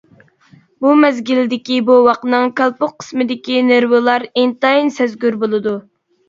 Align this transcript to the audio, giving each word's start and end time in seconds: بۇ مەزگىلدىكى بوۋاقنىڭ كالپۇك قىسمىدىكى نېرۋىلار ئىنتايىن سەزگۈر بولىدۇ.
بۇ 0.85 0.93
مەزگىلدىكى 1.01 1.77
بوۋاقنىڭ 1.89 2.47
كالپۇك 2.61 2.95
قىسمىدىكى 3.03 3.61
نېرۋىلار 3.69 4.27
ئىنتايىن 4.31 4.91
سەزگۈر 4.97 5.39
بولىدۇ. 5.47 5.77